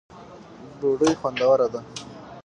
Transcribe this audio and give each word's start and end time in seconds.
ډوډۍ 0.79 1.13
خوندوره 1.19 1.67
ده. 1.73 1.81